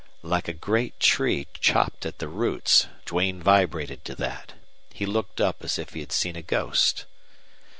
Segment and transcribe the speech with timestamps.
[0.23, 4.53] Like a great tree chopped at the roots Duane vibrated to that.
[4.91, 7.05] He looked up as if he had seen a ghost.